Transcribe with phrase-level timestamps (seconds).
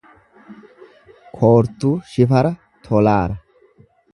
[1.35, 2.53] Koortuu Shifara
[2.89, 3.41] Tolaara